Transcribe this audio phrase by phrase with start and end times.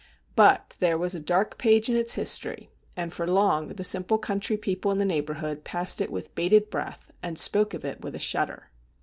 [0.35, 4.57] But there was a dark page in its history, and for long the simple country
[4.57, 8.19] people in the neighbourhood passed it with bated breath, and spoke of it with a
[8.19, 8.71] shudder.